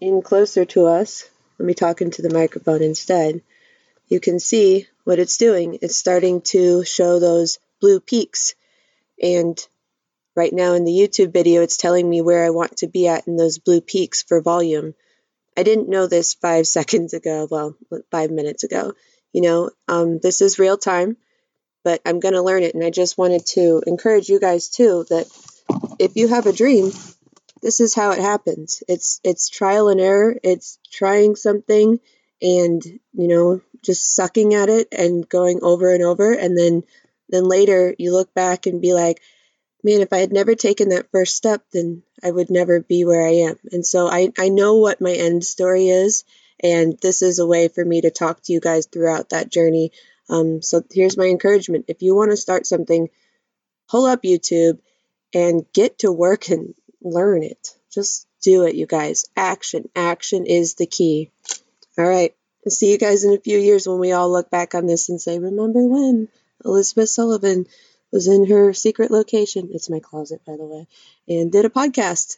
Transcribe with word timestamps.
in 0.00 0.22
closer 0.22 0.64
to 0.64 0.86
us, 0.86 1.28
let 1.58 1.66
me 1.66 1.74
talk 1.74 2.00
into 2.00 2.22
the 2.22 2.32
microphone 2.32 2.82
instead, 2.82 3.42
you 4.08 4.18
can 4.18 4.40
see 4.40 4.88
what 5.04 5.18
it's 5.18 5.36
doing. 5.36 5.78
It's 5.82 5.96
starting 5.96 6.40
to 6.52 6.84
show 6.84 7.18
those 7.18 7.58
blue 7.80 8.00
peaks. 8.00 8.54
And 9.22 9.56
right 10.34 10.52
now 10.52 10.72
in 10.72 10.84
the 10.84 10.92
YouTube 10.92 11.32
video, 11.32 11.62
it's 11.62 11.76
telling 11.76 12.08
me 12.08 12.22
where 12.22 12.44
I 12.44 12.50
want 12.50 12.78
to 12.78 12.86
be 12.86 13.08
at 13.08 13.28
in 13.28 13.36
those 13.36 13.58
blue 13.58 13.80
peaks 13.80 14.22
for 14.22 14.40
volume. 14.40 14.94
I 15.56 15.62
didn't 15.62 15.88
know 15.88 16.06
this 16.06 16.34
five 16.34 16.66
seconds 16.78 17.14
ago, 17.14 17.46
well, 17.50 17.76
five 18.10 18.30
minutes 18.30 18.64
ago. 18.64 18.94
You 19.32 19.42
know, 19.42 19.70
um, 19.86 20.18
this 20.18 20.40
is 20.40 20.58
real 20.58 20.76
time, 20.76 21.16
but 21.84 22.00
I'm 22.04 22.20
going 22.20 22.34
to 22.34 22.42
learn 22.42 22.62
it. 22.62 22.74
And 22.74 22.82
I 22.82 22.90
just 22.90 23.16
wanted 23.16 23.46
to 23.54 23.82
encourage 23.86 24.28
you 24.28 24.40
guys 24.40 24.68
too 24.68 25.04
that 25.10 25.26
if 26.00 26.16
you 26.16 26.26
have 26.28 26.46
a 26.46 26.52
dream, 26.52 26.90
this 27.62 27.80
is 27.80 27.94
how 27.94 28.12
it 28.12 28.20
happens. 28.20 28.82
It's 28.88 29.20
it's 29.24 29.48
trial 29.48 29.88
and 29.88 30.00
error. 30.00 30.36
It's 30.42 30.78
trying 30.90 31.36
something 31.36 32.00
and, 32.42 32.82
you 33.12 33.28
know, 33.28 33.60
just 33.82 34.14
sucking 34.14 34.54
at 34.54 34.68
it 34.68 34.88
and 34.92 35.28
going 35.28 35.60
over 35.62 35.92
and 35.92 36.02
over 36.02 36.32
and 36.32 36.56
then 36.56 36.84
then 37.28 37.44
later 37.44 37.94
you 37.98 38.12
look 38.12 38.32
back 38.34 38.66
and 38.66 38.80
be 38.80 38.92
like, 38.94 39.20
man, 39.82 40.00
if 40.00 40.12
I 40.12 40.18
had 40.18 40.32
never 40.32 40.54
taken 40.54 40.90
that 40.90 41.10
first 41.10 41.36
step, 41.36 41.62
then 41.72 42.02
I 42.22 42.30
would 42.30 42.50
never 42.50 42.80
be 42.80 43.04
where 43.04 43.26
I 43.26 43.50
am. 43.50 43.56
And 43.72 43.86
so 43.86 44.08
I, 44.08 44.32
I 44.38 44.48
know 44.48 44.76
what 44.76 45.00
my 45.00 45.12
end 45.12 45.44
story 45.44 45.88
is, 45.88 46.24
and 46.62 46.98
this 47.00 47.22
is 47.22 47.38
a 47.38 47.46
way 47.46 47.68
for 47.68 47.84
me 47.84 48.02
to 48.02 48.10
talk 48.10 48.42
to 48.42 48.52
you 48.52 48.60
guys 48.60 48.86
throughout 48.86 49.30
that 49.30 49.50
journey. 49.50 49.92
Um, 50.28 50.60
so 50.62 50.82
here's 50.90 51.16
my 51.16 51.26
encouragement. 51.26 51.86
If 51.88 52.02
you 52.02 52.14
want 52.14 52.30
to 52.30 52.36
start 52.36 52.66
something, 52.66 53.08
pull 53.88 54.06
up 54.06 54.22
YouTube 54.22 54.78
and 55.32 55.64
get 55.72 56.00
to 56.00 56.12
work 56.12 56.48
and 56.48 56.74
learn 57.02 57.42
it. 57.42 57.74
Just 57.92 58.26
do 58.42 58.64
it, 58.64 58.74
you 58.74 58.86
guys. 58.86 59.26
Action. 59.36 59.88
Action 59.94 60.46
is 60.46 60.74
the 60.74 60.86
key. 60.86 61.30
All 61.98 62.08
right. 62.08 62.34
I'll 62.64 62.70
see 62.70 62.90
you 62.90 62.98
guys 62.98 63.24
in 63.24 63.32
a 63.32 63.38
few 63.38 63.58
years 63.58 63.88
when 63.88 63.98
we 63.98 64.12
all 64.12 64.30
look 64.30 64.50
back 64.50 64.74
on 64.74 64.86
this 64.86 65.08
and 65.08 65.20
say, 65.20 65.38
remember 65.38 65.82
when 65.82 66.28
Elizabeth 66.64 67.08
Sullivan 67.08 67.66
was 68.12 68.28
in 68.28 68.46
her 68.46 68.72
secret 68.72 69.10
location? 69.10 69.70
It's 69.72 69.88
my 69.88 70.00
closet, 70.00 70.42
by 70.46 70.56
the 70.56 70.66
way, 70.66 70.86
and 71.28 71.50
did 71.50 71.64
a 71.64 71.70
podcast. 71.70 72.36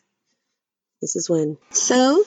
This 1.00 1.16
is 1.16 1.28
when. 1.28 1.58
So 1.70 2.24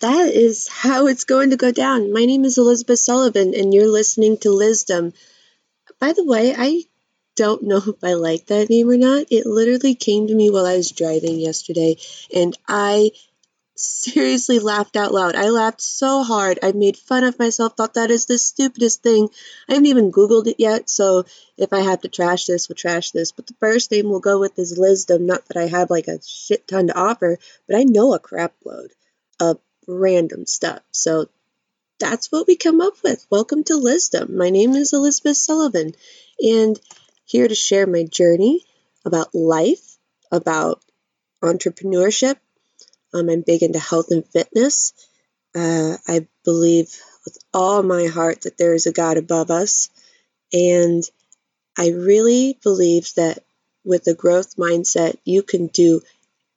that 0.00 0.28
is 0.28 0.68
how 0.68 1.06
it's 1.06 1.24
going 1.24 1.50
to 1.50 1.56
go 1.56 1.70
down. 1.70 2.12
My 2.12 2.24
name 2.24 2.44
is 2.44 2.58
Elizabeth 2.58 2.98
Sullivan, 2.98 3.54
and 3.54 3.72
you're 3.72 3.88
listening 3.88 4.38
to 4.38 4.48
Lizdom. 4.48 5.14
By 6.00 6.12
the 6.12 6.24
way, 6.24 6.54
I 6.56 6.82
don't 7.38 7.62
know 7.62 7.80
if 7.86 8.02
I 8.02 8.14
like 8.14 8.46
that 8.46 8.68
name 8.68 8.90
or 8.90 8.96
not. 8.96 9.26
It 9.30 9.46
literally 9.46 9.94
came 9.94 10.26
to 10.26 10.34
me 10.34 10.50
while 10.50 10.66
I 10.66 10.76
was 10.76 10.90
driving 10.90 11.38
yesterday, 11.38 11.96
and 12.34 12.58
I 12.66 13.12
seriously 13.76 14.58
laughed 14.58 14.96
out 14.96 15.14
loud. 15.14 15.36
I 15.36 15.50
laughed 15.50 15.80
so 15.80 16.24
hard. 16.24 16.58
I 16.64 16.72
made 16.72 16.96
fun 16.96 17.22
of 17.22 17.38
myself, 17.38 17.76
thought 17.76 17.94
that 17.94 18.10
is 18.10 18.26
the 18.26 18.38
stupidest 18.38 19.04
thing. 19.04 19.28
I 19.68 19.74
haven't 19.74 19.86
even 19.86 20.10
Googled 20.10 20.48
it 20.48 20.56
yet, 20.58 20.90
so 20.90 21.26
if 21.56 21.72
I 21.72 21.82
have 21.82 22.00
to 22.00 22.08
trash 22.08 22.46
this, 22.46 22.68
we'll 22.68 22.74
trash 22.74 23.12
this. 23.12 23.30
But 23.30 23.46
the 23.46 23.54
first 23.60 23.92
name 23.92 24.10
we'll 24.10 24.18
go 24.18 24.40
with 24.40 24.58
is 24.58 24.76
Lizdom. 24.76 25.20
Not 25.20 25.46
that 25.46 25.56
I 25.56 25.68
have 25.68 25.90
like 25.90 26.08
a 26.08 26.20
shit 26.26 26.66
ton 26.66 26.88
to 26.88 26.98
offer, 26.98 27.38
but 27.68 27.76
I 27.76 27.84
know 27.84 28.14
a 28.14 28.18
crap 28.18 28.54
load 28.64 28.90
of 29.38 29.60
random 29.86 30.44
stuff. 30.46 30.80
So 30.90 31.28
that's 32.00 32.32
what 32.32 32.48
we 32.48 32.56
come 32.56 32.80
up 32.80 32.94
with. 33.04 33.24
Welcome 33.30 33.62
to 33.64 33.74
Lizdom. 33.74 34.30
My 34.30 34.50
name 34.50 34.74
is 34.74 34.92
Elizabeth 34.92 35.36
Sullivan, 35.36 35.94
and 36.40 36.80
here 37.28 37.46
to 37.46 37.54
share 37.54 37.86
my 37.86 38.04
journey 38.04 38.64
about 39.04 39.34
life, 39.34 39.96
about 40.32 40.82
entrepreneurship, 41.42 42.36
um, 43.14 43.28
I'm 43.28 43.42
big 43.42 43.62
into 43.62 43.78
health 43.78 44.10
and 44.10 44.26
fitness. 44.26 44.92
Uh, 45.54 45.96
I 46.06 46.26
believe 46.44 46.94
with 47.24 47.38
all 47.54 47.82
my 47.82 48.06
heart 48.06 48.42
that 48.42 48.58
there 48.58 48.74
is 48.74 48.86
a 48.86 48.92
God 48.92 49.16
above 49.16 49.50
us. 49.50 49.88
And 50.52 51.02
I 51.76 51.90
really 51.90 52.58
believe 52.62 53.12
that 53.16 53.44
with 53.84 54.06
a 54.08 54.14
growth 54.14 54.56
mindset, 54.56 55.16
you 55.24 55.42
can 55.42 55.68
do 55.68 56.02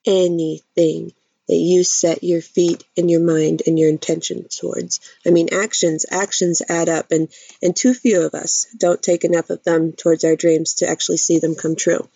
anything 0.06 1.14
that 1.48 1.56
you 1.56 1.84
set 1.84 2.24
your 2.24 2.42
feet 2.42 2.84
and 2.96 3.10
your 3.10 3.22
mind 3.22 3.64
and 3.66 3.78
your 3.78 3.90
intention 3.90 4.48
towards. 4.48 5.00
I 5.26 5.32
mean, 5.32 5.50
actions, 5.52 6.06
actions 6.10 6.62
add 6.68 6.88
up, 6.88 7.12
and, 7.12 7.30
and 7.62 7.76
too 7.76 7.94
few 7.94 8.22
of 8.26 8.34
us 8.34 8.68
don't 8.78 9.02
take 9.02 9.24
enough 9.24 9.50
of 9.50 9.64
them 9.64 9.94
towards 9.94 10.24
our 10.24 10.36
dreams 10.36 10.76
to 10.76 10.90
actually 10.90 11.18
see 11.18 11.40
them 11.40 11.56
come 11.56 11.76
true. 11.76 12.08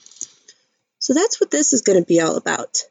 So 1.00 1.13
that's 1.13 1.40
what 1.40 1.52
this 1.52 1.74
is 1.74 1.81
going 1.81 2.00
to 2.00 2.08
be 2.08 2.22
all 2.22 2.38
about. 2.38 2.84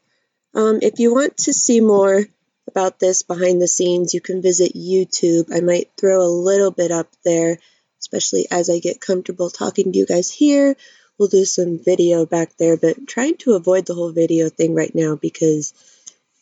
Um, 0.53 0.79
if 0.81 0.99
you 0.99 1.13
want 1.13 1.37
to 1.37 1.53
see 1.53 1.81
more 1.81 2.23
about 2.67 2.99
this 2.99 3.23
behind 3.23 3.61
the 3.61 3.67
scenes, 3.67 4.13
you 4.13 4.21
can 4.21 4.41
visit 4.41 4.73
YouTube. 4.73 5.53
I 5.53 5.61
might 5.61 5.91
throw 5.97 6.21
a 6.21 6.27
little 6.27 6.71
bit 6.71 6.91
up 6.91 7.07
there, 7.23 7.57
especially 7.99 8.47
as 8.49 8.69
I 8.69 8.79
get 8.79 9.01
comfortable 9.01 9.49
talking 9.49 9.91
to 9.91 9.97
you 9.97 10.05
guys 10.05 10.31
here. 10.31 10.75
We'll 11.17 11.29
do 11.29 11.45
some 11.45 11.79
video 11.79 12.25
back 12.25 12.57
there, 12.57 12.77
but 12.77 13.07
trying 13.07 13.37
to 13.37 13.53
avoid 13.53 13.85
the 13.85 13.93
whole 13.93 14.11
video 14.11 14.49
thing 14.49 14.75
right 14.75 14.93
now 14.93 15.15
because 15.15 15.73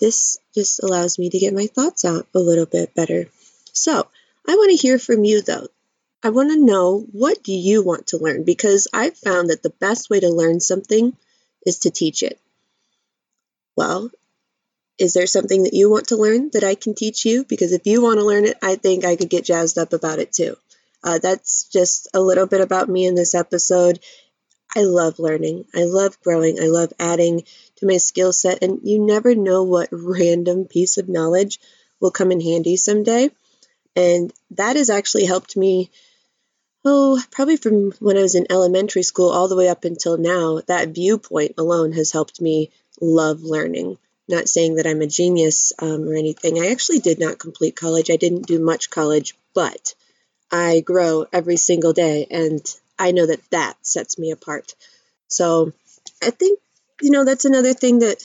this 0.04 0.38
just 0.54 0.84
allows 0.84 1.18
me 1.18 1.30
to 1.30 1.40
get 1.40 1.54
my 1.54 1.68
thoughts 1.68 2.04
out 2.04 2.28
a 2.36 2.40
little 2.40 2.66
bit 2.66 2.94
better. 2.94 3.30
So, 3.72 4.06
I 4.46 4.56
want 4.56 4.72
to 4.72 4.76
hear 4.76 5.00
from 5.00 5.24
you 5.24 5.42
though. 5.42 5.68
I 6.22 6.30
want 6.30 6.52
to 6.52 6.60
know 6.60 7.08
what 7.14 7.42
do 7.42 7.54
you 7.54 7.82
want 7.82 8.08
to 8.08 8.18
learn 8.18 8.44
because 8.44 8.90
I've 8.94 9.16
found 9.16 9.50
that 9.50 9.64
the 9.64 9.70
best 9.70 10.10
way 10.10 10.20
to 10.20 10.30
learn 10.30 10.60
something 10.60 11.16
is 11.66 11.80
to 11.80 11.90
teach 11.90 12.22
it. 12.22 12.38
Well, 13.78 14.12
is 14.98 15.14
there 15.14 15.26
something 15.26 15.64
that 15.64 15.74
you 15.74 15.90
want 15.90 16.10
to 16.10 16.18
learn 16.18 16.50
that 16.52 16.66
I 16.66 16.76
can 16.76 16.96
teach 16.96 17.26
you? 17.26 17.46
Because 17.46 17.72
if 17.72 17.88
you 17.88 18.02
want 18.02 18.20
to 18.20 18.26
learn 18.26 18.44
it, 18.44 18.58
I 18.62 18.76
think 18.76 19.06
I 19.06 19.16
could 19.16 19.30
get 19.30 19.46
jazzed 19.46 19.78
up 19.78 19.94
about 19.94 20.20
it 20.20 20.34
too. 20.34 20.58
Uh, 21.02 21.20
that's 21.20 21.70
just 21.70 22.10
a 22.14 22.20
little 22.20 22.46
bit 22.46 22.60
about 22.60 22.90
me 22.90 23.06
in 23.06 23.16
this 23.16 23.36
episode. 23.36 24.00
I 24.76 24.82
love 24.82 25.18
learning. 25.20 25.66
I 25.74 25.84
love 25.86 26.20
growing. 26.22 26.60
I 26.60 26.68
love 26.68 26.92
adding 27.00 27.44
my 27.84 27.98
skill 27.98 28.34
set. 28.34 28.64
And 28.64 28.80
you 28.84 29.00
never 29.00 29.36
know 29.36 29.64
what 29.64 29.90
random 29.92 30.66
piece 30.66 30.98
of 30.98 31.10
knowledge 31.10 31.60
will 32.00 32.12
come 32.12 32.32
in 32.32 32.42
handy 32.42 32.76
someday. 32.76 33.30
And 33.96 34.34
that 34.52 34.76
has 34.76 34.90
actually 34.90 35.26
helped 35.26 35.56
me, 35.56 35.92
oh, 36.84 37.22
probably 37.32 37.58
from 37.58 37.92
when 38.00 38.18
I 38.18 38.22
was 38.22 38.36
in 38.36 38.48
elementary 38.50 39.04
school 39.04 39.30
all 39.30 39.48
the 39.48 39.56
way 39.56 39.70
up 39.70 39.86
until 39.86 40.18
now. 40.18 40.62
That 40.68 40.90
viewpoint 40.90 41.54
alone 41.58 41.92
has 41.94 42.12
helped 42.12 42.42
me 42.42 42.72
love 43.00 43.44
learning. 43.44 43.98
Not 44.28 44.48
saying 44.48 44.76
that 44.76 44.88
I'm 44.88 45.02
a 45.02 45.08
genius 45.08 45.74
um, 45.80 46.08
or 46.08 46.16
anything. 46.16 46.58
I 46.58 46.72
actually 46.72 47.00
did 47.00 47.20
not 47.20 47.40
complete 47.40 47.76
college. 47.76 48.10
I 48.10 48.16
didn't 48.16 48.48
do 48.48 48.60
much 48.60 48.90
college, 48.90 49.36
but 49.54 49.94
I 50.52 50.80
grow 50.80 51.26
every 51.34 51.58
single 51.58 51.94
day, 51.94 52.28
and 52.30 52.64
I 52.98 53.12
know 53.12 53.26
that 53.26 53.42
that 53.50 53.76
sets 53.82 54.18
me 54.20 54.32
apart. 54.32 54.76
So 55.28 55.74
I 56.22 56.30
think 56.30 56.60
you 57.02 57.12
know 57.12 57.26
that's 57.26 57.46
another 57.46 57.74
thing 57.74 58.00
that 58.00 58.24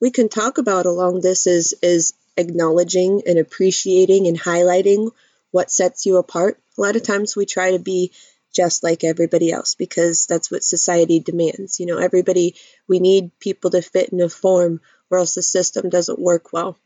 we 0.00 0.10
can 0.10 0.28
talk 0.28 0.58
about 0.58 0.86
along 0.86 1.20
this 1.20 1.46
is 1.46 1.74
is 1.82 2.14
acknowledging 2.36 3.22
and 3.26 3.38
appreciating 3.38 4.26
and 4.26 4.38
highlighting 4.38 5.10
what 5.50 5.70
sets 5.70 6.04
you 6.04 6.16
apart. 6.16 6.58
A 6.76 6.80
lot 6.80 6.96
of 6.96 7.04
times 7.04 7.36
we 7.36 7.46
try 7.46 7.72
to 7.72 7.78
be 7.78 8.12
just 8.52 8.82
like 8.82 9.04
everybody 9.04 9.52
else 9.52 9.74
because 9.74 10.26
that's 10.26 10.50
what 10.50 10.64
society 10.64 11.20
demands. 11.20 11.78
You 11.78 11.86
know, 11.86 11.98
everybody, 11.98 12.56
we 12.88 12.98
need 12.98 13.38
people 13.38 13.70
to 13.70 13.82
fit 13.82 14.08
in 14.08 14.20
a 14.20 14.28
form 14.28 14.80
or 15.10 15.18
else 15.18 15.34
the 15.34 15.42
system 15.42 15.88
doesn't 15.88 16.18
work 16.18 16.52
well. 16.52 16.76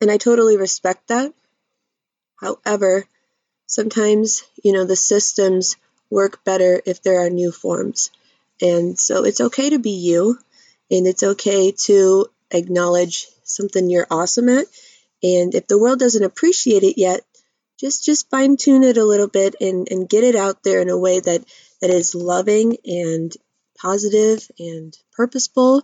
And 0.00 0.10
I 0.10 0.16
totally 0.16 0.56
respect 0.56 1.08
that. 1.08 1.32
However, 2.40 3.04
sometimes, 3.66 4.42
you 4.62 4.72
know, 4.72 4.84
the 4.84 4.96
systems 4.96 5.76
work 6.10 6.42
better 6.44 6.80
if 6.84 7.02
there 7.02 7.24
are 7.24 7.30
new 7.30 7.52
forms. 7.52 8.10
And 8.62 8.98
so 8.98 9.24
it's 9.24 9.40
okay 9.40 9.70
to 9.70 9.78
be 9.78 9.90
you, 9.90 10.38
and 10.90 11.06
it's 11.06 11.22
okay 11.22 11.72
to 11.86 12.26
acknowledge 12.50 13.26
something 13.44 13.90
you're 13.90 14.06
awesome 14.10 14.48
at. 14.48 14.66
And 15.22 15.54
if 15.54 15.66
the 15.66 15.78
world 15.78 15.98
doesn't 15.98 16.24
appreciate 16.24 16.82
it 16.84 16.98
yet, 16.98 17.22
just 17.78 18.04
just 18.04 18.30
fine 18.30 18.56
tune 18.56 18.84
it 18.84 18.96
a 18.96 19.04
little 19.04 19.28
bit 19.28 19.56
and, 19.60 19.88
and 19.90 20.08
get 20.08 20.24
it 20.24 20.36
out 20.36 20.62
there 20.62 20.80
in 20.80 20.88
a 20.88 20.98
way 20.98 21.20
that, 21.20 21.44
that 21.80 21.90
is 21.90 22.14
loving 22.14 22.76
and 22.86 23.36
positive 23.76 24.48
and 24.58 24.96
purposeful 25.12 25.82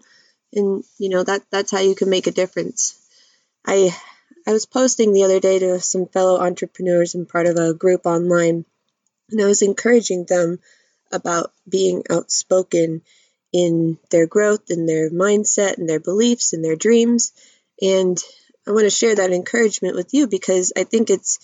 and 0.52 0.84
you 0.98 1.08
know 1.08 1.22
that 1.22 1.42
that's 1.50 1.70
how 1.70 1.80
you 1.80 1.94
can 1.94 2.08
make 2.08 2.26
a 2.26 2.32
difference 2.32 2.98
i 3.66 3.94
i 4.46 4.52
was 4.52 4.66
posting 4.66 5.12
the 5.12 5.24
other 5.24 5.40
day 5.40 5.58
to 5.58 5.80
some 5.80 6.06
fellow 6.06 6.40
entrepreneurs 6.40 7.14
and 7.14 7.28
part 7.28 7.46
of 7.46 7.56
a 7.56 7.74
group 7.74 8.06
online 8.06 8.64
and 9.30 9.40
i 9.42 9.46
was 9.46 9.62
encouraging 9.62 10.24
them 10.26 10.58
about 11.12 11.52
being 11.68 12.02
outspoken 12.10 13.02
in 13.52 13.98
their 14.10 14.26
growth 14.26 14.70
and 14.70 14.88
their 14.88 15.10
mindset 15.10 15.78
and 15.78 15.88
their 15.88 16.00
beliefs 16.00 16.52
and 16.52 16.64
their 16.64 16.76
dreams 16.76 17.32
and 17.80 18.22
i 18.66 18.72
want 18.72 18.84
to 18.84 18.90
share 18.90 19.14
that 19.14 19.32
encouragement 19.32 19.96
with 19.96 20.12
you 20.12 20.26
because 20.26 20.72
i 20.76 20.84
think 20.84 21.08
it's 21.08 21.38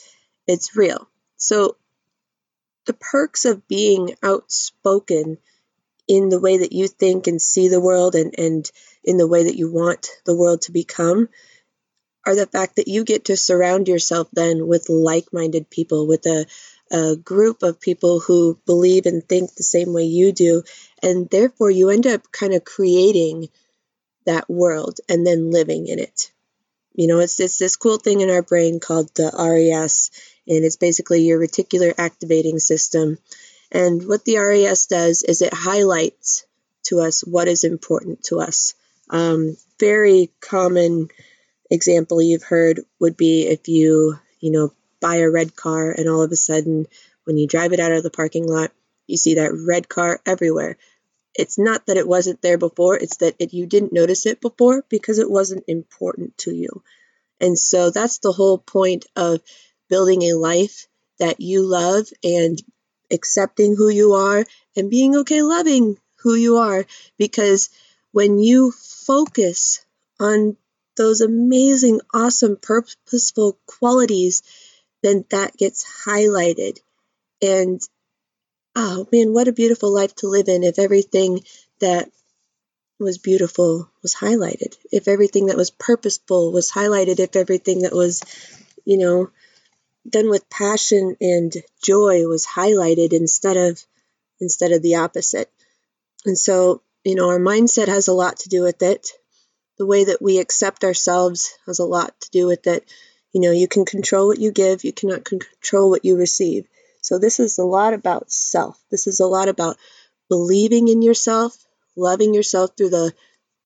it's 0.46 0.76
real. 0.76 1.08
So, 1.36 1.76
the 2.86 2.94
perks 2.94 3.44
of 3.44 3.66
being 3.66 4.14
outspoken 4.22 5.38
in 6.06 6.28
the 6.28 6.40
way 6.40 6.58
that 6.58 6.72
you 6.72 6.86
think 6.86 7.26
and 7.26 7.40
see 7.40 7.68
the 7.68 7.80
world 7.80 8.14
and, 8.14 8.38
and 8.38 8.70
in 9.02 9.16
the 9.16 9.26
way 9.26 9.44
that 9.44 9.56
you 9.56 9.72
want 9.72 10.08
the 10.26 10.36
world 10.36 10.62
to 10.62 10.72
become 10.72 11.30
are 12.26 12.34
the 12.34 12.46
fact 12.46 12.76
that 12.76 12.88
you 12.88 13.04
get 13.04 13.26
to 13.26 13.36
surround 13.38 13.88
yourself 13.88 14.28
then 14.32 14.66
with 14.66 14.90
like 14.90 15.32
minded 15.32 15.70
people, 15.70 16.06
with 16.06 16.26
a, 16.26 16.46
a 16.94 17.16
group 17.16 17.64
of 17.64 17.80
people 17.80 18.20
who 18.20 18.56
believe 18.66 19.06
and 19.06 19.28
think 19.28 19.52
the 19.52 19.64
same 19.64 19.92
way 19.92 20.04
you 20.04 20.30
do. 20.30 20.62
And 21.02 21.28
therefore, 21.28 21.70
you 21.70 21.90
end 21.90 22.06
up 22.06 22.30
kind 22.30 22.54
of 22.54 22.64
creating 22.64 23.48
that 24.26 24.48
world 24.48 25.00
and 25.08 25.26
then 25.26 25.50
living 25.50 25.88
in 25.88 25.98
it. 25.98 26.30
You 26.94 27.08
know, 27.08 27.18
it's, 27.18 27.40
it's 27.40 27.58
this 27.58 27.74
cool 27.74 27.98
thing 27.98 28.20
in 28.20 28.30
our 28.30 28.42
brain 28.42 28.78
called 28.78 29.12
the 29.16 29.32
RAS, 29.34 30.12
and 30.46 30.64
it's 30.64 30.76
basically 30.76 31.22
your 31.22 31.40
reticular 31.40 31.92
activating 31.98 32.60
system. 32.60 33.18
And 33.72 34.06
what 34.06 34.24
the 34.24 34.38
RAS 34.38 34.86
does 34.86 35.24
is 35.24 35.42
it 35.42 35.52
highlights 35.52 36.46
to 36.84 37.00
us 37.00 37.22
what 37.22 37.48
is 37.48 37.64
important 37.64 38.22
to 38.24 38.38
us. 38.38 38.74
Um, 39.10 39.56
very 39.80 40.30
common 40.40 41.08
example 41.72 42.22
you've 42.22 42.44
heard 42.44 42.80
would 43.00 43.16
be 43.16 43.48
if 43.48 43.66
you, 43.66 44.16
you 44.38 44.52
know, 44.52 44.72
buy 45.04 45.16
a 45.16 45.30
red 45.30 45.54
car 45.54 45.90
and 45.90 46.08
all 46.08 46.22
of 46.22 46.32
a 46.32 46.36
sudden 46.36 46.86
when 47.24 47.36
you 47.36 47.46
drive 47.46 47.74
it 47.74 47.80
out 47.80 47.92
of 47.92 48.02
the 48.02 48.08
parking 48.10 48.48
lot, 48.48 48.70
you 49.06 49.18
see 49.18 49.34
that 49.34 49.52
red 49.52 49.86
car 49.86 50.18
everywhere. 50.24 50.78
It's 51.34 51.58
not 51.58 51.84
that 51.86 51.98
it 51.98 52.08
wasn't 52.08 52.40
there 52.40 52.56
before, 52.56 52.96
it's 52.96 53.18
that 53.18 53.34
it, 53.38 53.52
you 53.52 53.66
didn't 53.66 53.92
notice 53.92 54.24
it 54.24 54.40
before 54.40 54.82
because 54.88 55.18
it 55.18 55.30
wasn't 55.30 55.64
important 55.68 56.38
to 56.38 56.54
you. 56.54 56.82
And 57.38 57.58
so 57.58 57.90
that's 57.90 58.18
the 58.18 58.32
whole 58.32 58.56
point 58.56 59.04
of 59.14 59.42
building 59.90 60.22
a 60.22 60.38
life 60.38 60.86
that 61.18 61.38
you 61.38 61.66
love 61.66 62.06
and 62.22 62.58
accepting 63.12 63.76
who 63.76 63.90
you 63.90 64.14
are 64.14 64.46
and 64.74 64.90
being 64.90 65.16
okay 65.16 65.42
loving 65.42 65.98
who 66.22 66.34
you 66.34 66.56
are 66.56 66.86
because 67.18 67.68
when 68.12 68.38
you 68.38 68.72
focus 68.72 69.84
on 70.18 70.56
those 70.96 71.20
amazing, 71.20 72.00
awesome, 72.14 72.56
purposeful 72.56 73.58
qualities, 73.66 74.42
then 75.04 75.24
that 75.28 75.54
gets 75.56 75.84
highlighted. 76.06 76.78
And 77.42 77.80
oh 78.74 79.06
man, 79.12 79.34
what 79.34 79.48
a 79.48 79.52
beautiful 79.52 79.92
life 79.92 80.14
to 80.16 80.28
live 80.28 80.48
in 80.48 80.64
if 80.64 80.78
everything 80.78 81.40
that 81.80 82.08
was 82.98 83.18
beautiful 83.18 83.90
was 84.02 84.14
highlighted, 84.14 84.74
if 84.90 85.06
everything 85.06 85.46
that 85.46 85.58
was 85.58 85.70
purposeful 85.70 86.52
was 86.52 86.70
highlighted, 86.70 87.20
if 87.20 87.36
everything 87.36 87.82
that 87.82 87.92
was, 87.92 88.22
you 88.86 88.96
know, 88.96 89.30
done 90.08 90.30
with 90.30 90.48
passion 90.48 91.16
and 91.20 91.52
joy 91.82 92.26
was 92.26 92.46
highlighted 92.46 93.12
instead 93.12 93.58
of 93.58 93.82
instead 94.40 94.72
of 94.72 94.80
the 94.80 94.96
opposite. 94.96 95.50
And 96.24 96.38
so, 96.38 96.80
you 97.04 97.14
know, 97.14 97.28
our 97.28 97.38
mindset 97.38 97.88
has 97.88 98.08
a 98.08 98.14
lot 98.14 98.38
to 98.38 98.48
do 98.48 98.62
with 98.62 98.80
it 98.82 99.10
the 99.76 99.86
way 99.86 100.04
that 100.04 100.22
we 100.22 100.38
accept 100.38 100.82
ourselves 100.82 101.52
has 101.66 101.78
a 101.78 101.84
lot 101.84 102.18
to 102.22 102.30
do 102.30 102.46
with 102.46 102.66
it. 102.66 102.88
You 103.34 103.40
know, 103.40 103.50
you 103.50 103.68
can 103.68 103.84
control 103.84 104.28
what 104.28 104.38
you 104.38 104.52
give, 104.52 104.84
you 104.84 104.92
cannot 104.92 105.24
control 105.24 105.90
what 105.90 106.04
you 106.04 106.16
receive. 106.16 106.66
So, 107.02 107.18
this 107.18 107.40
is 107.40 107.58
a 107.58 107.64
lot 107.64 107.92
about 107.92 108.30
self. 108.30 108.80
This 108.90 109.06
is 109.06 109.20
a 109.20 109.26
lot 109.26 109.48
about 109.48 109.76
believing 110.30 110.88
in 110.88 111.02
yourself, 111.02 111.54
loving 111.96 112.32
yourself 112.32 112.70
through 112.76 112.90
the, 112.90 113.12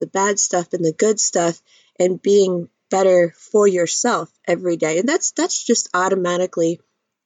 the 0.01 0.07
bad 0.07 0.41
stuff 0.41 0.73
and 0.73 0.85
the 0.85 0.93
good 0.93 1.21
stuff, 1.21 1.61
and 2.01 2.21
being 2.21 2.69
better 2.91 3.35
for 3.37 3.69
yourself 3.69 4.33
every 4.47 4.77
day. 4.77 4.99
And 4.99 5.09
that's 5.09 5.33
that's 5.33 5.63
just 5.63 5.91
automatically 5.95 6.81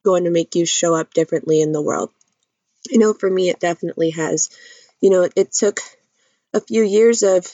going 0.04 0.24
to 0.24 0.30
make 0.30 0.56
you 0.56 0.66
show 0.66 0.94
up 0.94 1.14
differently 1.14 1.60
in 1.60 1.72
the 1.72 1.80
world. 1.80 2.10
You 2.90 2.98
know, 2.98 3.14
for 3.14 3.30
me, 3.30 3.48
it 3.48 3.60
definitely 3.60 4.10
has. 4.10 4.50
You 5.00 5.10
know, 5.10 5.22
it, 5.22 5.32
it 5.36 5.52
took 5.52 5.80
a 6.52 6.60
few 6.60 6.82
years 6.82 7.22
of 7.22 7.46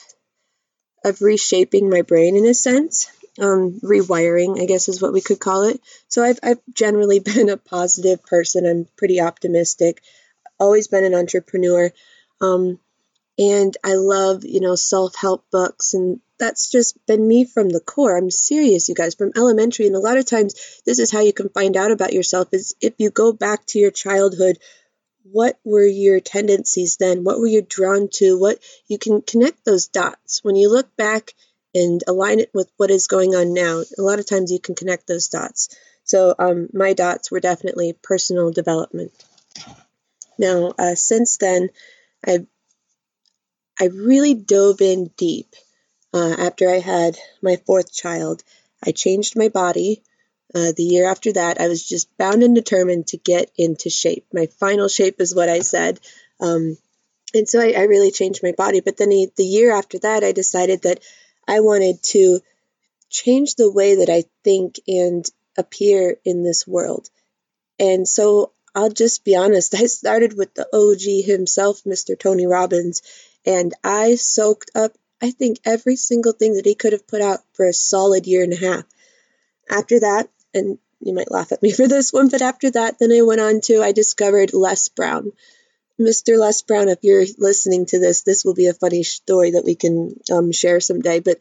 of 1.05 1.21
reshaping 1.21 1.89
my 1.89 2.01
brain 2.01 2.35
in 2.35 2.45
a 2.45 2.53
sense. 2.53 3.07
Um, 3.39 3.79
rewiring, 3.81 4.61
I 4.61 4.65
guess, 4.65 4.89
is 4.89 5.01
what 5.01 5.13
we 5.13 5.21
could 5.21 5.39
call 5.39 5.63
it. 5.63 5.79
So 6.09 6.23
I've, 6.23 6.39
I've 6.43 6.59
generally 6.73 7.19
been 7.31 7.49
a 7.49 7.57
positive 7.57 8.23
person. 8.23 8.65
I'm 8.65 8.87
pretty 8.97 9.21
optimistic. 9.21 10.01
Always 10.59 10.87
been 10.87 11.05
an 11.05 11.15
entrepreneur. 11.15 11.91
Um, 12.41 12.79
and 13.37 13.75
I 13.83 13.93
love, 13.93 14.43
you 14.43 14.59
know, 14.59 14.75
self 14.75 15.15
help 15.15 15.45
books. 15.51 15.93
And 15.93 16.19
that's 16.37 16.69
just 16.69 17.05
been 17.05 17.25
me 17.25 17.45
from 17.45 17.69
the 17.69 17.79
core. 17.79 18.17
I'm 18.17 18.29
serious, 18.29 18.89
you 18.89 18.95
guys, 18.95 19.15
from 19.15 19.31
elementary. 19.35 19.87
And 19.87 19.95
a 19.95 19.99
lot 19.99 20.17
of 20.17 20.25
times, 20.25 20.81
this 20.85 20.99
is 20.99 21.11
how 21.11 21.21
you 21.21 21.31
can 21.31 21.49
find 21.49 21.77
out 21.77 21.91
about 21.91 22.13
yourself 22.13 22.49
is 22.51 22.75
if 22.81 22.93
you 22.97 23.09
go 23.09 23.31
back 23.31 23.65
to 23.67 23.79
your 23.79 23.91
childhood 23.91 24.57
what 25.31 25.59
were 25.63 25.85
your 25.85 26.19
tendencies 26.19 26.97
then? 26.97 27.23
What 27.23 27.39
were 27.39 27.47
you 27.47 27.61
drawn 27.61 28.09
to? 28.13 28.39
What 28.39 28.59
you 28.87 28.97
can 28.97 29.21
connect 29.21 29.63
those 29.65 29.87
dots 29.87 30.43
when 30.43 30.55
you 30.55 30.71
look 30.71 30.95
back 30.95 31.33
and 31.73 32.01
align 32.07 32.39
it 32.39 32.49
with 32.53 32.69
what 32.77 32.91
is 32.91 33.07
going 33.07 33.35
on 33.35 33.53
now. 33.53 33.83
A 33.97 34.01
lot 34.01 34.19
of 34.19 34.25
times 34.25 34.51
you 34.51 34.59
can 34.59 34.75
connect 34.75 35.07
those 35.07 35.27
dots. 35.27 35.69
So 36.03 36.33
um, 36.39 36.69
my 36.73 36.93
dots 36.93 37.29
were 37.29 37.39
definitely 37.39 37.93
personal 38.01 38.51
development. 38.51 39.11
Now, 40.37 40.73
uh, 40.79 40.95
since 40.95 41.37
then, 41.37 41.69
I 42.25 42.45
I 43.79 43.85
really 43.85 44.33
dove 44.33 44.81
in 44.81 45.11
deep. 45.15 45.55
Uh, 46.13 46.35
after 46.39 46.69
I 46.69 46.79
had 46.79 47.17
my 47.41 47.57
fourth 47.65 47.93
child, 47.93 48.43
I 48.83 48.91
changed 48.91 49.37
my 49.37 49.49
body. 49.49 50.01
Uh, 50.53 50.71
the 50.75 50.83
year 50.83 51.07
after 51.07 51.33
that, 51.33 51.61
I 51.61 51.67
was 51.67 51.87
just 51.87 52.09
bound 52.17 52.41
and 52.41 52.55
determined 52.55 53.07
to 53.07 53.17
get 53.17 53.51
into 53.55 53.89
shape. 53.89 54.25
My 54.33 54.47
final 54.59 54.87
shape 54.87 55.21
is 55.21 55.35
what 55.35 55.49
I 55.49 55.59
said. 55.59 55.99
Um, 56.39 56.77
and 57.33 57.47
so 57.47 57.61
I, 57.61 57.73
I, 57.77 57.83
really 57.83 58.11
changed 58.11 58.41
my 58.41 58.53
body. 58.53 58.81
But 58.81 58.97
then 58.97 59.09
the 59.09 59.45
year 59.45 59.71
after 59.71 59.99
that, 59.99 60.23
I 60.23 60.31
decided 60.31 60.81
that 60.81 61.01
I 61.49 61.61
wanted 61.61 62.03
to 62.03 62.41
change 63.09 63.55
the 63.55 63.71
way 63.71 63.95
that 63.95 64.09
I 64.09 64.25
think 64.43 64.79
and 64.87 65.25
appear 65.57 66.17
in 66.23 66.43
this 66.43 66.67
world. 66.67 67.09
And 67.79 68.07
so 68.07 68.51
I'll 68.75 68.91
just 68.91 69.25
be 69.25 69.35
honest, 69.35 69.73
I 69.83 69.87
started 69.87 70.37
with 70.37 70.53
the 70.53 70.67
OG 70.71 71.25
himself, 71.25 71.83
Mr. 71.85 72.17
Tony 72.17 72.45
Robbins, 72.45 73.01
and 73.45 73.73
I 73.83 74.15
soaked 74.15 74.71
up, 74.75 74.95
I 75.21 75.31
think, 75.31 75.59
every 75.65 75.95
single 75.95 76.33
thing 76.33 76.53
that 76.55 76.67
he 76.67 76.75
could 76.75 76.93
have 76.93 77.07
put 77.07 77.21
out 77.21 77.39
for 77.53 77.65
a 77.65 77.73
solid 77.73 78.27
year 78.27 78.43
and 78.43 78.53
a 78.53 78.57
half. 78.57 78.83
After 79.69 80.01
that, 80.01 80.29
and 80.53 80.77
you 80.99 81.13
might 81.13 81.31
laugh 81.31 81.51
at 81.51 81.63
me 81.63 81.71
for 81.79 81.87
this 81.87 82.13
one, 82.13 82.29
but 82.29 82.43
after 82.43 82.69
that, 82.71 82.99
then 82.99 83.11
I 83.11 83.23
went 83.23 83.41
on 83.41 83.61
to, 83.61 83.81
I 83.81 83.91
discovered 83.91 84.53
Les 84.53 84.87
Brown. 84.89 85.31
Mr. 85.99 86.37
Les 86.37 86.61
Brown, 86.61 86.87
if 86.89 86.99
you're 87.01 87.25
listening 87.37 87.85
to 87.87 87.99
this, 87.99 88.21
this 88.21 88.45
will 88.45 88.53
be 88.53 88.67
a 88.67 88.73
funny 88.73 89.03
story 89.03 89.51
that 89.51 89.65
we 89.65 89.75
can 89.75 90.15
um, 90.31 90.51
share 90.51 90.79
someday. 90.79 91.19
But 91.19 91.39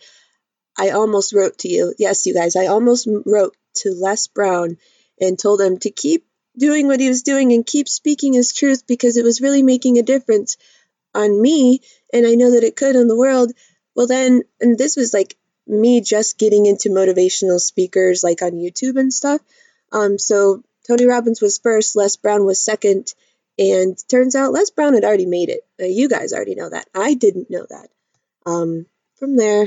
I 0.77 0.91
almost 0.91 1.33
wrote 1.33 1.59
to 1.59 1.69
you. 1.69 1.95
Yes, 1.99 2.27
you 2.27 2.35
guys, 2.35 2.57
I 2.57 2.67
almost 2.67 3.09
wrote 3.27 3.57
to 3.77 3.95
Les 3.95 4.27
Brown 4.27 4.79
and 5.21 5.39
told 5.39 5.61
him 5.61 5.79
to 5.79 5.91
keep 5.91 6.27
doing 6.57 6.89
what 6.89 7.01
he 7.01 7.09
was 7.09 7.23
doing 7.23 7.53
and 7.53 7.65
keep 7.65 7.89
speaking 7.89 8.33
his 8.33 8.53
truth 8.53 8.87
because 8.87 9.17
it 9.17 9.25
was 9.25 9.41
really 9.41 9.63
making 9.63 9.99
a 9.99 10.03
difference 10.03 10.57
on 11.15 11.41
me. 11.41 11.81
And 12.13 12.27
I 12.27 12.35
know 12.35 12.53
that 12.53 12.65
it 12.65 12.77
could 12.77 12.97
on 12.97 13.09
the 13.09 13.17
world. 13.17 13.53
Well, 13.95 14.07
then, 14.07 14.43
and 14.61 14.77
this 14.77 14.97
was 14.97 15.15
like 15.15 15.37
me 15.67 16.01
just 16.01 16.39
getting 16.39 16.67
into 16.67 16.89
motivational 16.89 17.61
speakers 17.61 18.25
like 18.25 18.43
on 18.43 18.53
YouTube 18.53 18.99
and 18.99 19.13
stuff. 19.13 19.41
Um, 19.93 20.19
so 20.19 20.63
Tony 20.87 21.07
Robbins 21.07 21.41
was 21.41 21.59
first, 21.59 21.97
Les 21.97 22.17
Brown 22.17 22.45
was 22.45 22.61
second, 22.61 23.15
and 23.59 23.97
turns 24.09 24.37
out 24.37 24.53
Les 24.53 24.71
Brown 24.71 24.95
had 24.95 25.05
already 25.05 25.27
made 25.27 25.49
it. 25.49 25.67
Uh, 25.81 25.87
you 25.87 26.09
guys 26.09 26.33
already 26.33 26.55
know 26.55 26.71
that. 26.71 26.89
I 26.95 27.15
didn't 27.15 27.51
know 27.51 27.67
that. 27.69 27.89
Um, 28.47 28.87
from 29.17 29.37
there, 29.37 29.67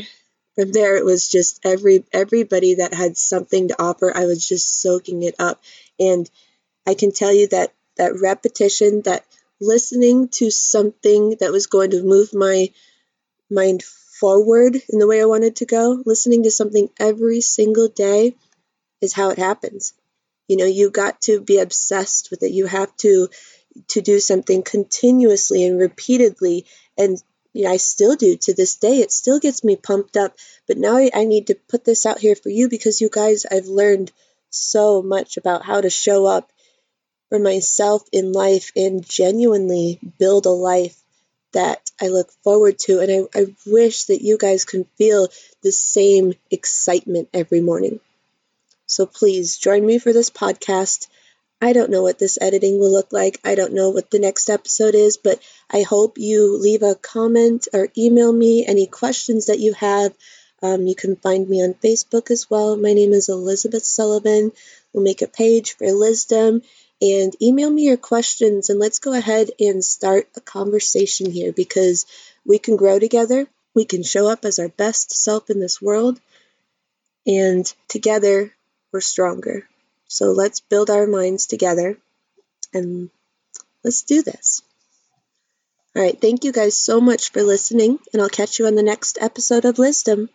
from 0.56 0.72
there 0.72 0.96
it 0.96 1.06
was 1.06 1.30
just 1.30 1.66
every 1.66 2.06
everybody 2.14 2.76
that 2.76 2.94
had 2.94 3.18
something 3.18 3.68
to 3.68 3.82
offer. 3.82 4.16
I 4.16 4.26
was 4.26 4.48
just 4.48 4.82
soaking 4.82 5.24
it 5.24 5.36
up, 5.40 5.62
and 6.00 6.30
I 6.88 6.94
can 6.94 7.12
tell 7.12 7.34
you 7.34 7.48
that 7.50 7.74
that 7.98 8.20
repetition, 8.22 9.02
that 9.04 9.26
listening 9.60 10.30
to 10.30 10.50
something 10.50 11.36
that 11.40 11.52
was 11.52 11.68
going 11.68 11.92
to 11.92 12.04
move 12.04 12.34
my 12.34 12.72
mind 13.50 13.84
forward 13.84 14.76
in 14.90 15.00
the 15.00 15.08
way 15.08 15.22
I 15.22 15.26
wanted 15.26 15.58
to 15.58 15.66
go, 15.66 16.02
listening 16.06 16.44
to 16.44 16.52
something 16.52 16.90
every 17.00 17.42
single 17.42 17.88
day 17.88 18.36
is 19.02 19.14
how 19.14 19.30
it 19.30 19.38
happens. 19.38 19.94
You 20.48 20.58
know, 20.58 20.66
you 20.66 20.92
got 20.92 21.22
to 21.22 21.42
be 21.42 21.60
obsessed 21.60 22.30
with 22.32 22.44
it. 22.44 22.52
You 22.52 22.66
have 22.66 22.96
to 22.98 23.30
to 23.90 24.02
do 24.02 24.20
something 24.20 24.64
continuously 24.64 25.66
and 25.66 25.80
repeatedly 25.80 26.66
and 26.98 27.22
you 27.54 27.66
know, 27.66 27.72
I 27.72 27.78
still 27.78 28.16
do 28.16 28.38
to 28.38 28.54
this 28.54 28.76
day. 28.78 29.00
It 29.00 29.12
still 29.12 29.40
gets 29.40 29.64
me 29.64 29.76
pumped 29.76 30.16
up. 30.16 30.38
But 30.68 30.78
now 30.78 30.98
I, 30.98 31.12
I 31.14 31.26
need 31.26 31.48
to 31.48 31.56
put 31.56 31.84
this 31.84 32.06
out 32.06 32.20
here 32.20 32.36
for 32.36 32.50
you 32.50 32.70
because 32.70 33.02
you 33.02 33.10
guys, 33.12 33.46
I've 33.50 33.66
learned 33.66 34.12
so 34.50 35.02
much 35.02 35.38
about 35.38 35.66
how 35.66 35.82
to 35.82 35.90
show 35.90 36.26
up 36.26 36.52
for 37.30 37.40
myself 37.40 38.04
in 38.12 38.32
life 38.32 38.72
and 38.76 39.08
genuinely 39.08 40.00
build 40.18 40.46
a 40.46 40.50
life 40.50 40.98
that 41.54 41.92
I 42.00 42.08
look 42.08 42.32
forward 42.44 42.80
to. 42.80 43.00
And 43.00 43.28
I, 43.34 43.40
I 43.40 43.56
wish 43.66 44.06
that 44.06 44.22
you 44.22 44.38
guys 44.38 44.66
can 44.66 44.86
feel 44.98 45.28
the 45.62 45.72
same 45.72 46.34
excitement 46.50 47.30
every 47.34 47.62
morning. 47.62 48.00
So 48.86 49.06
please 49.06 49.58
join 49.58 49.86
me 49.86 50.00
for 50.00 50.14
this 50.14 50.30
podcast. 50.30 51.08
I 51.64 51.74
don't 51.74 51.92
know 51.92 52.02
what 52.02 52.18
this 52.18 52.40
editing 52.42 52.80
will 52.80 52.92
look 52.92 53.14
like. 53.14 53.40
I 53.46 53.54
don't 53.54 53.74
know 53.74 53.92
what 53.92 54.10
the 54.10 54.18
next 54.18 54.50
episode 54.50 54.96
is, 54.96 55.18
but 55.18 55.40
I 55.70 55.84
hope 55.84 56.18
you 56.18 56.58
leave 56.58 56.82
a 56.82 56.96
comment 56.96 57.68
or 57.72 57.90
email 57.96 58.34
me 58.34 58.66
any 58.66 58.88
questions 58.88 59.46
that 59.46 59.60
you 59.60 59.74
have. 59.74 60.12
Um, 60.64 60.88
you 60.88 60.96
can 60.96 61.16
find 61.16 61.48
me 61.48 61.64
on 61.64 61.76
Facebook 61.76 62.32
as 62.32 62.50
well. 62.50 62.76
My 62.78 62.94
name 62.94 63.14
is 63.14 63.30
Elizabeth 63.30 63.86
Sullivan. 63.86 64.52
We'll 64.92 65.04
make 65.04 65.22
a 65.22 65.28
page 65.28 65.74
for 65.74 65.86
Lizdom 65.86 66.64
and 67.00 67.36
email 67.40 67.70
me 67.70 67.84
your 67.84 67.98
questions 67.98 68.72
and 68.72 68.80
let's 68.80 69.00
go 69.00 69.14
ahead 69.14 69.52
and 69.60 69.84
start 69.84 70.30
a 70.36 70.42
conversation 70.42 71.30
here 71.30 71.52
because 71.52 72.08
we 72.44 72.58
can 72.58 72.76
grow 72.76 72.98
together. 72.98 73.48
We 73.76 73.86
can 73.86 74.02
show 74.02 74.28
up 74.28 74.46
as 74.46 74.58
our 74.58 74.70
best 74.70 75.12
self 75.12 75.52
in 75.52 75.60
this 75.60 75.80
world 75.80 76.20
and 77.28 77.72
together 77.88 78.52
we're 78.92 79.02
stronger. 79.02 79.68
So 80.12 80.34
let's 80.34 80.60
build 80.60 80.90
our 80.90 81.08
minds 81.08 81.48
together 81.48 81.98
and 82.74 83.10
let's 83.84 84.04
do 84.04 84.24
this. 84.24 84.62
All 85.96 86.02
right, 86.04 86.20
thank 86.20 86.44
you 86.44 86.52
guys 86.52 86.78
so 86.78 87.00
much 87.00 87.32
for 87.32 87.44
listening, 87.44 88.00
and 88.12 88.22
I'll 88.22 88.28
catch 88.30 88.60
you 88.60 88.68
on 88.68 88.76
the 88.76 88.84
next 88.84 89.18
episode 89.22 89.64
of 89.64 89.78
Lizdom. 89.78 90.28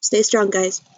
Stay 0.00 0.22
strong, 0.22 0.50
guys. 0.50 0.82